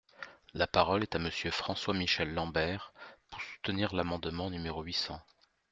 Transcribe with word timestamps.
La 0.55 0.65
parole 0.65 1.03
est 1.03 1.13
à 1.13 1.19
Monsieur 1.19 1.51
François-Michel 1.51 2.33
Lambert, 2.33 2.91
pour 3.29 3.39
soutenir 3.43 3.93
l’amendement 3.93 4.49
numéro 4.49 4.81
huit 4.81 4.95
cents. 4.95 5.21